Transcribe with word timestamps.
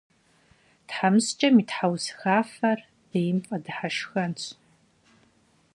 ТхьэмыщкӀэм 0.87 1.55
и 1.61 1.63
тхьэусыхафэр 1.69 2.79
бейм 3.09 3.37
фӀэдыхьэшхэнщ. 3.47 4.43